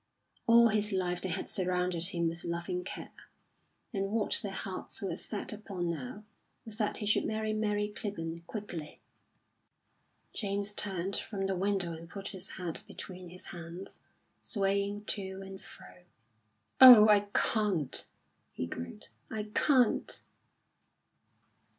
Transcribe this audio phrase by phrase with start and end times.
[0.47, 3.13] All his life they had surrounded him with loving care.
[3.93, 6.23] And what their hearts were set upon now
[6.65, 8.99] was that he should marry Mary Clibborn quickly.
[10.33, 14.01] James turned from the window and put his head between his hands,
[14.41, 16.05] swaying to and fro.
[16.79, 18.07] "Oh, I can't,"
[18.53, 20.23] he groaned; "I can't!"